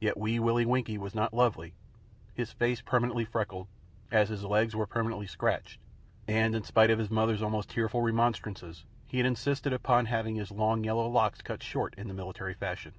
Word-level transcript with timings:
Yet 0.00 0.16
Wee 0.16 0.38
Willie 0.38 0.64
Winkie 0.64 0.96
was 0.96 1.14
not 1.14 1.34
lovely. 1.34 1.74
His 2.32 2.52
face 2.52 2.78
was 2.82 2.88
permanently 2.88 3.26
freckled, 3.26 3.68
as 4.10 4.30
his 4.30 4.42
legs 4.42 4.74
were 4.74 4.86
permanently 4.86 5.26
scratched, 5.26 5.78
and 6.26 6.54
in 6.54 6.64
spite 6.64 6.88
of 6.90 6.98
his 6.98 7.10
mother's 7.10 7.42
almost 7.42 7.68
tearful 7.68 8.00
remonstrances 8.00 8.84
he 9.06 9.18
had 9.18 9.26
insisted 9.26 9.74
upon 9.74 10.06
having 10.06 10.36
his 10.36 10.50
long 10.50 10.84
yellow 10.84 11.06
locks 11.06 11.42
cut 11.42 11.62
short 11.62 11.92
in 11.98 12.08
the 12.08 12.14
military 12.14 12.54
fashion. 12.54 12.94